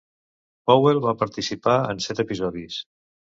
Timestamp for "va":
1.03-1.13